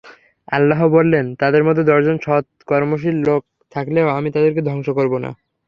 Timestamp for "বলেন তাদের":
0.87-1.61